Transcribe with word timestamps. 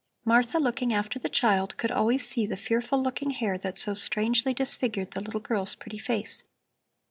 Martha, 0.25 0.57
looking 0.57 0.91
after 0.91 1.19
the 1.19 1.29
child, 1.29 1.77
could 1.77 1.91
always 1.91 2.27
see 2.27 2.47
the 2.47 2.57
fearful 2.57 2.99
looking 3.03 3.29
hair 3.29 3.55
that 3.55 3.77
so 3.77 3.93
strangely 3.93 4.51
disfigured 4.51 5.11
the 5.11 5.21
little 5.21 5.39
girl's 5.39 5.75
pretty 5.75 5.99
face. 5.99 6.43